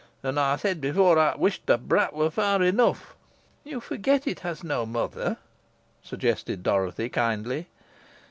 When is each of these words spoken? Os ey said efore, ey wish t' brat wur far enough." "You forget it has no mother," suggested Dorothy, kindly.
Os 0.23 0.35
ey 0.35 0.57
said 0.71 0.83
efore, 0.83 1.19
ey 1.19 1.35
wish 1.37 1.59
t' 1.63 1.75
brat 1.77 2.15
wur 2.15 2.31
far 2.31 2.63
enough." 2.63 3.15
"You 3.63 3.79
forget 3.79 4.25
it 4.25 4.39
has 4.39 4.63
no 4.63 4.83
mother," 4.83 5.37
suggested 6.01 6.63
Dorothy, 6.63 7.07
kindly. 7.07 7.67